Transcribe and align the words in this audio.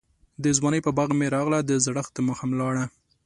دځوانۍ 0.43 0.79
په 0.85 0.91
باغ 0.97 1.09
می 1.19 1.27
راغله، 1.35 1.59
دزړښت 1.61 2.11
دماښام 2.17 2.51
لړه 2.61 2.83